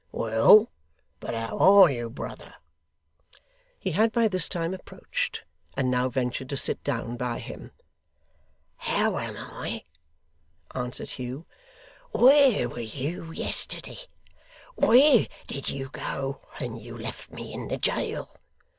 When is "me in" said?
17.31-17.67